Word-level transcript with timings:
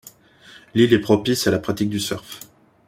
L'île 0.73 0.93
est 0.95 0.99
propice 0.99 1.45
à 1.45 1.51
la 1.51 1.59
pratique 1.59 1.91
du 1.91 1.99
surf. 1.99 2.39